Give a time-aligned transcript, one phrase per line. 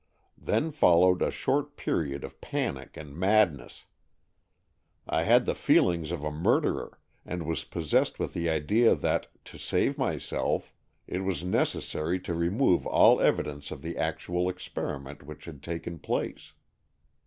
[0.39, 3.85] "Then followed a short period of panic and madness.
[5.07, 9.59] I had the feelings of a murderer, and was possessed with the idea that, to
[9.59, 10.73] save myself,
[11.05, 15.99] it was necessary to remove all evidence of the actual experi ment which had taken
[15.99, 16.53] place.